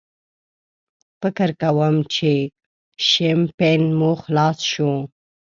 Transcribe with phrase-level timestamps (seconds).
[1.21, 2.31] فکر کوم چې
[3.07, 4.99] شیمپین مو خلاص شول.